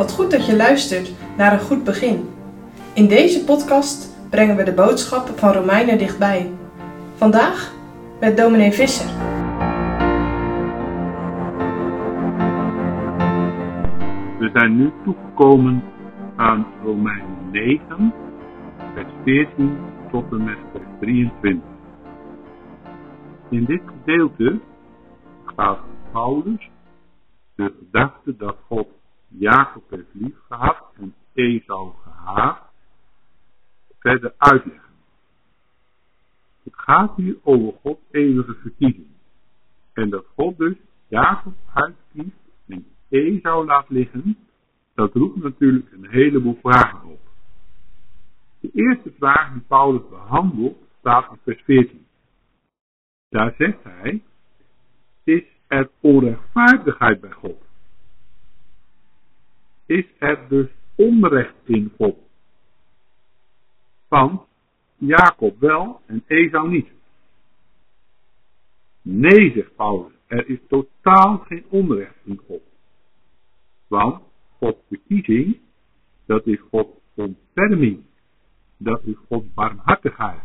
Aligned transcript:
Wat 0.00 0.12
goed 0.12 0.30
dat 0.30 0.46
je 0.46 0.56
luistert 0.56 1.12
naar 1.36 1.52
een 1.52 1.60
goed 1.60 1.84
begin. 1.84 2.28
In 2.94 3.08
deze 3.08 3.44
podcast 3.44 4.28
brengen 4.30 4.56
we 4.56 4.62
de 4.62 4.72
boodschap 4.72 5.28
van 5.38 5.52
Romeinen 5.52 5.98
dichtbij. 5.98 6.50
Vandaag 7.14 7.74
met 8.20 8.36
dominee 8.36 8.72
Visser. 8.72 9.06
We 14.38 14.50
zijn 14.52 14.76
nu 14.76 14.92
toegekomen 15.04 15.82
aan 16.36 16.66
Romeinen 16.84 17.50
9, 17.50 18.14
vers 18.94 19.12
14 19.24 19.78
tot 20.10 20.24
en 20.30 20.44
met 20.44 20.58
vers 20.72 20.84
23. 21.00 21.62
In 23.50 23.64
dit 23.64 23.82
gedeelte 23.86 24.60
gaat 25.44 25.78
Paulus 26.12 26.70
de 27.54 27.74
gedachte 27.78 28.36
dat 28.36 28.56
God 28.68 28.86
Jacob 29.40 29.90
heeft 29.90 30.08
lief 30.12 30.36
gehad 30.48 30.84
en 30.96 31.14
Esau 31.32 31.92
gehaat, 32.02 32.62
verder 33.98 34.34
uitleggen. 34.36 34.90
Het 36.62 36.74
gaat 36.76 37.16
hier 37.16 37.36
over 37.42 37.72
Gods 37.82 38.00
eeuwige 38.10 38.54
verkiezing. 38.54 39.10
En 39.92 40.10
dat 40.10 40.26
God 40.36 40.58
dus 40.58 40.76
Jacob 41.08 41.54
uitkiest 41.74 42.36
en 42.66 42.86
Esau 43.08 43.66
laat 43.66 43.88
liggen, 43.88 44.36
dat 44.94 45.14
roept 45.14 45.42
natuurlijk 45.42 45.92
een 45.92 46.10
heleboel 46.10 46.58
vragen 46.62 47.08
op. 47.08 47.20
De 48.60 48.70
eerste 48.72 49.12
vraag 49.18 49.52
die 49.52 49.62
Paulus 49.62 50.08
behandelt 50.08 50.76
staat 50.98 51.30
in 51.30 51.38
vers 51.42 51.62
14. 51.62 52.06
Daar 53.28 53.54
zegt 53.58 53.82
hij, 53.82 54.22
is 55.24 55.44
er 55.66 55.90
onrechtvaardigheid 56.00 57.20
bij 57.20 57.30
God? 57.30 57.68
Is 59.90 60.04
er 60.18 60.48
dus 60.48 60.66
onrecht 60.94 61.54
in 61.64 61.92
God? 61.96 62.16
Want 64.08 64.40
Jacob 64.96 65.60
wel 65.60 66.00
en 66.06 66.24
Esau 66.26 66.68
niet. 66.68 66.88
Nee, 69.02 69.52
zegt 69.52 69.76
Paulus, 69.76 70.12
er 70.26 70.48
is 70.48 70.58
totaal 70.68 71.38
geen 71.38 71.64
onrecht 71.68 72.14
in 72.24 72.40
God. 72.46 72.62
Want 73.86 74.22
Gods 74.58 74.78
verkiezing, 74.88 75.58
dat 76.26 76.46
is 76.46 76.60
Gods 76.70 77.00
ontferming. 77.14 78.04
Dat 78.76 79.02
is 79.04 79.16
Gods 79.28 79.54
barmhartigheid. 79.54 80.42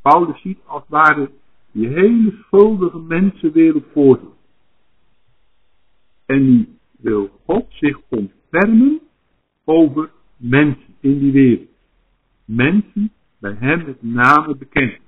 Paulus 0.00 0.40
ziet 0.40 0.58
als 0.64 0.80
het 0.80 0.90
ware 0.90 1.30
die 1.72 1.88
hele 1.88 2.38
schuldige 2.42 2.98
mensenwereld 2.98 3.84
voor 3.92 4.18
zich. 4.18 4.34
En 6.26 6.44
nu 6.44 6.80
wil 7.02 7.30
God 7.46 7.66
zich 7.68 8.00
ontfermen 8.08 9.00
over 9.64 10.10
mensen 10.36 10.94
in 11.00 11.18
die 11.18 11.32
wereld. 11.32 11.68
Mensen 12.44 13.12
bij 13.38 13.56
hem 13.58 13.84
met 13.84 14.02
name 14.02 14.56
bekend. 14.56 15.00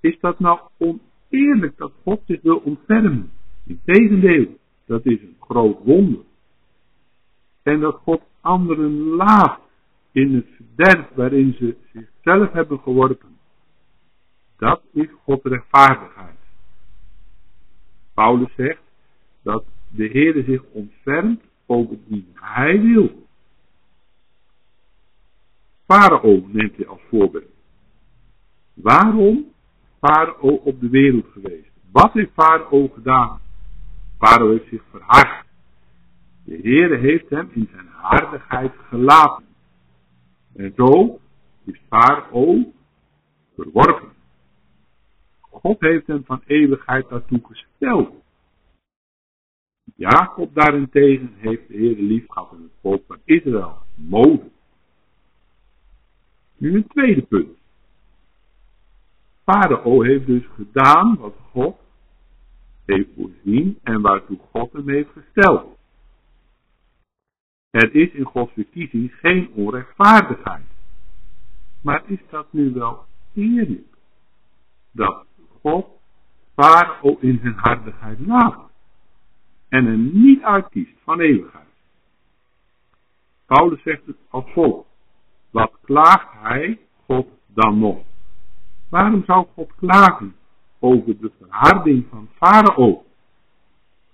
Is 0.00 0.18
dat 0.20 0.38
nou 0.38 0.60
oneerlijk 0.78 1.76
dat 1.76 1.92
God 2.02 2.20
zich 2.26 2.42
wil 2.42 2.56
ontfermen? 2.56 3.30
Integendeel, 3.64 4.58
dat 4.86 5.06
is 5.06 5.20
een 5.20 5.36
groot 5.40 5.78
wonder. 5.84 6.20
En 7.62 7.80
dat 7.80 7.94
God 7.94 8.22
anderen 8.40 8.98
laat 8.98 9.60
in 10.12 10.34
het 10.34 10.46
verderf 10.56 11.08
waarin 11.14 11.54
ze 11.58 11.76
zichzelf 11.92 12.52
hebben 12.52 12.78
geworpen. 12.78 13.36
Dat 14.56 14.82
is 14.92 15.08
Gods 15.24 15.44
rechtvaardigheid. 15.44 16.38
Paulus 18.14 18.54
zegt 18.56 18.82
dat 19.42 19.64
de 19.96 20.06
Heer 20.06 20.44
zich 20.44 20.62
ontfermt 20.72 21.42
over 21.66 21.96
wie 22.06 22.26
hij 22.34 22.80
wil. 22.80 23.26
Farao 25.86 26.46
neemt 26.52 26.76
hij 26.76 26.86
als 26.86 27.00
voorbeeld. 27.08 27.54
Waarom 28.74 29.46
Farao 30.00 30.48
op 30.48 30.80
de 30.80 30.88
wereld 30.88 31.26
geweest? 31.32 31.70
Wat 31.92 32.12
heeft 32.12 32.32
Farao 32.32 32.88
gedaan? 32.88 33.40
Farao 34.18 34.50
heeft 34.50 34.68
zich 34.68 34.82
verhard. 34.90 35.44
De 36.44 36.58
Heer 36.62 36.98
heeft 36.98 37.30
hem 37.30 37.50
in 37.52 37.68
zijn 37.72 37.88
hardigheid 37.92 38.72
gelaten. 38.88 39.44
En 40.54 40.72
zo 40.76 41.18
is 41.64 41.80
Farao 41.88 42.72
verworpen. 43.54 44.08
God 45.40 45.80
heeft 45.80 46.06
hem 46.06 46.24
van 46.24 46.42
eeuwigheid 46.46 47.08
daartoe 47.08 47.40
gesteld. 47.42 48.24
Jacob 49.96 50.54
daarentegen 50.54 51.34
heeft 51.36 51.68
de 51.68 51.76
Heer 51.76 51.96
lief 51.96 52.24
gehad 52.28 52.52
in 52.52 52.62
het 52.62 52.72
volk 52.80 53.02
van 53.06 53.18
Israël, 53.24 53.78
Mozes. 53.94 54.52
Nu 56.56 56.74
een 56.74 56.86
tweede 56.86 57.22
punt. 57.22 57.58
Farao 59.44 60.02
heeft 60.02 60.26
dus 60.26 60.44
gedaan 60.54 61.16
wat 61.16 61.34
God 61.52 61.76
heeft 62.84 63.08
voorzien 63.16 63.78
en 63.82 64.00
waartoe 64.00 64.38
God 64.50 64.72
hem 64.72 64.88
heeft 64.88 65.10
gesteld. 65.12 65.78
Er 67.70 67.94
is 67.94 68.10
in 68.10 68.24
Gods 68.24 68.52
verkiezing 68.52 69.14
geen 69.14 69.50
onrechtvaardigheid. 69.54 70.66
Maar 71.82 72.02
is 72.06 72.20
dat 72.30 72.52
nu 72.52 72.72
wel 72.72 73.04
eerlijk? 73.34 73.96
Dat 74.90 75.26
God 75.60 75.86
Farao 76.54 77.16
in 77.20 77.38
zijn 77.42 77.54
hardigheid 77.56 78.18
laat 78.26 78.66
en 79.68 79.86
hem 79.86 80.10
niet 80.12 80.42
uitkiest 80.42 80.94
van 81.04 81.20
eeuwigheid. 81.20 81.64
Paulus 83.46 83.82
zegt 83.82 84.06
het 84.06 84.16
als 84.30 84.44
volgt. 84.52 84.88
Wat 85.50 85.72
klaagt 85.82 86.28
hij 86.32 86.78
God 87.06 87.26
dan 87.46 87.78
nog? 87.78 87.98
Waarom 88.88 89.22
zou 89.26 89.46
God 89.54 89.70
klagen 89.76 90.34
over 90.78 91.18
de 91.20 91.30
verharding 91.38 92.06
van 92.10 92.28
Farao? 92.34 93.04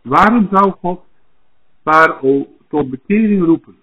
Waarom 0.03 0.49
zou 0.51 0.73
God 0.73 1.01
Farao 1.83 2.47
tot 2.69 2.91
bekering 2.91 3.45
roepen? 3.45 3.77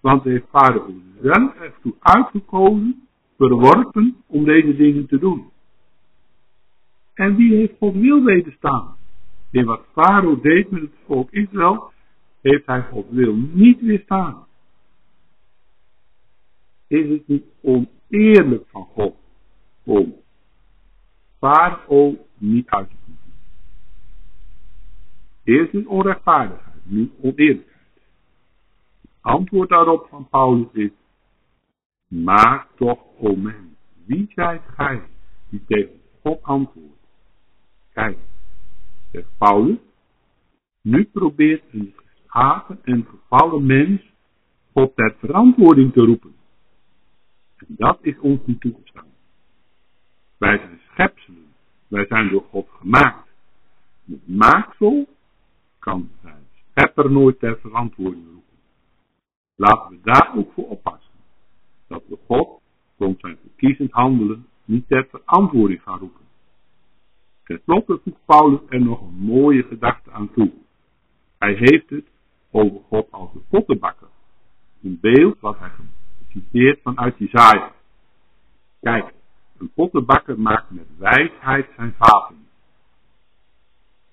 Want 0.00 0.22
hij 0.22 0.32
heeft 0.32 0.48
Farao 0.50 0.94
zelf 1.22 1.54
ertoe 1.54 1.94
uitgekozen, 2.00 3.08
verworpen 3.36 4.16
om 4.26 4.44
deze 4.44 4.76
dingen 4.76 5.06
te 5.06 5.18
doen. 5.18 5.50
En 7.14 7.36
wie 7.36 7.54
heeft 7.54 7.74
God 7.78 7.94
wil 7.94 8.22
wederstaan? 8.22 8.96
In 9.50 9.64
wat 9.64 9.84
Farao 9.92 10.40
deed 10.40 10.70
met 10.70 10.80
het 10.82 10.90
volk 11.06 11.30
Israël, 11.30 11.92
heeft 12.40 12.66
hij 12.66 12.82
God 12.82 13.06
wil 13.10 13.34
niet 13.34 13.80
weerstaan. 13.80 14.46
Is 16.86 17.08
het 17.08 17.28
niet 17.28 17.44
oneerlijk 17.62 18.68
van 18.68 18.84
God 18.84 19.14
om 19.84 20.14
Farao 21.38 22.26
niet 22.38 22.68
uit 22.68 22.88
te 22.88 22.96
kiezen? 23.04 23.32
Eerst 25.44 25.74
is 25.74 25.86
onrechtvaardigheid, 25.86 26.74
nu 26.82 27.10
oneerlijkheid. 27.20 27.74
Het 29.00 29.10
antwoord 29.20 29.68
daarop 29.68 30.06
van 30.08 30.28
Paulus 30.28 30.72
is, 30.72 30.90
maak 32.08 32.68
toch, 32.76 32.98
o 33.18 33.36
mens, 33.36 33.74
wie 34.04 34.32
zijt 34.34 34.62
gij 34.76 35.02
die 35.48 35.64
tegen 35.66 36.00
God 36.22 36.42
antwoordt? 36.42 37.00
Kijk, 37.92 38.18
zegt 39.16 39.38
Paulus, 39.38 39.78
nu 40.82 41.04
probeert 41.04 41.62
een 41.72 41.94
geschapen 41.96 42.78
en 42.84 43.06
gevallen 43.10 43.66
mens 43.66 44.00
God 44.72 44.96
ter 44.96 45.14
verantwoording 45.18 45.92
te 45.92 46.00
roepen. 46.00 46.34
En 47.56 47.66
dat 47.68 47.98
is 48.00 48.18
ons 48.18 48.40
niet 48.44 48.60
toegestaan. 48.60 49.12
Wij 50.38 50.58
zijn 50.58 50.80
schepselen, 50.90 51.46
wij 51.88 52.06
zijn 52.06 52.28
door 52.28 52.44
God 52.50 52.68
gemaakt. 52.70 53.28
Het 54.06 54.28
maaksel 54.28 55.08
kan 55.78 56.10
zijn 56.22 56.46
schepper 56.70 57.10
nooit 57.10 57.38
ter 57.38 57.58
verantwoording 57.60 58.24
roepen. 58.24 58.58
Laten 59.54 59.90
we 59.90 59.98
daar 60.02 60.32
ook 60.36 60.52
voor 60.52 60.68
oppassen. 60.68 61.14
Dat 61.86 62.02
we 62.08 62.18
God 62.26 62.60
rond 62.98 63.20
zijn 63.20 63.38
verkiezend 63.42 63.92
handelen 63.92 64.46
niet 64.64 64.88
ter 64.88 65.06
verantwoording 65.10 65.82
gaan 65.82 65.98
roepen. 65.98 66.15
Ten 67.46 67.60
slotte 67.64 68.00
voegt 68.04 68.24
Paulus 68.24 68.60
er 68.68 68.80
nog 68.80 69.00
een 69.00 69.14
mooie 69.14 69.62
gedachte 69.62 70.10
aan 70.10 70.32
toe. 70.32 70.52
Hij 71.38 71.54
heeft 71.54 71.90
het 71.90 72.06
over 72.50 72.80
God 72.88 73.10
als 73.10 73.34
een 73.34 73.44
pottenbakker. 73.48 74.08
Een 74.82 74.98
beeld 75.00 75.40
wat 75.40 75.58
hij 75.58 75.70
citeert 76.28 76.80
vanuit 76.82 77.18
Jezaja. 77.18 77.72
Kijk, 78.80 79.12
een 79.58 79.72
pottenbakker 79.74 80.40
maakt 80.40 80.70
met 80.70 80.86
wijsheid 80.98 81.66
zijn 81.76 81.94
vaten. 81.98 82.46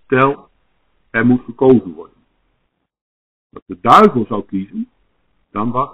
Stel, 0.05 0.49
er 1.09 1.25
moet 1.25 1.43
gekozen 1.43 1.93
worden. 1.93 2.17
Als 3.53 3.63
de 3.65 3.77
duivel 3.81 4.25
zou 4.25 4.45
kiezen, 4.45 4.89
dan 5.51 5.71
was 5.71 5.89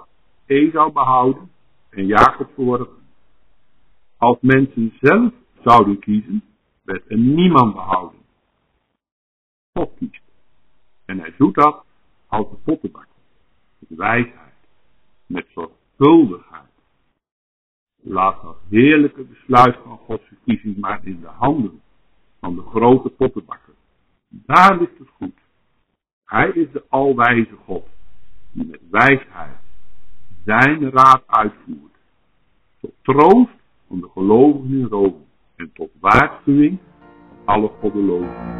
Esau 0.46 0.92
behouden 0.92 1.50
en 1.90 2.06
Jacob 2.06 2.50
verworpen. 2.54 3.02
Als 4.16 4.38
mensen 4.40 4.92
zelf 5.00 5.32
zouden 5.62 5.98
kiezen, 5.98 6.42
werd 6.90 7.10
er 7.10 7.18
niemand 7.18 7.74
behouden. 7.74 8.20
God 9.72 9.90
kiest. 9.98 10.22
En 11.04 11.18
hij 11.18 11.34
doet 11.36 11.54
dat 11.54 11.84
als 12.26 12.50
de 12.50 12.56
pottenbakker, 12.56 13.16
met 13.78 13.98
wijsheid, 13.98 14.54
met 15.26 15.46
zorgvuldigheid. 15.54 16.68
Laat 18.02 18.42
dat 18.42 18.56
heerlijke 18.68 19.22
besluit 19.22 19.76
van 19.82 19.98
Gods 19.98 20.26
verkiezing 20.26 20.76
maar 20.76 21.06
in 21.06 21.20
de 21.20 21.26
handen 21.26 21.82
van 22.40 22.54
de 22.54 22.62
grote 22.62 23.08
pottenbakker. 23.08 23.74
Daar 24.28 24.78
ligt 24.78 24.98
het 24.98 25.08
goed. 25.08 25.38
Hij 26.24 26.48
is 26.48 26.70
de 26.72 26.84
alwijze 26.88 27.56
God, 27.64 27.86
die 28.52 28.66
met 28.66 28.80
wijsheid 28.90 29.56
zijn 30.44 30.90
raad 30.90 31.22
uitvoert. 31.26 31.94
Tot 32.80 32.92
troost 33.02 33.58
van 33.86 34.00
de 34.00 34.08
gelovigen 34.08 34.78
in 34.78 34.86
Rome 34.86 35.28
en 35.60 35.70
tot 35.74 35.90
waarschuwing 36.00 36.78
alle 37.44 37.70
goddelozen. 37.80 38.59